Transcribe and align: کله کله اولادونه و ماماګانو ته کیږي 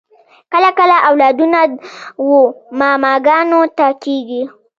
کله 0.51 0.69
کله 0.79 0.97
اولادونه 1.09 1.61
و 2.25 2.27
ماماګانو 2.79 3.61
ته 3.77 3.87
کیږي 4.03 4.41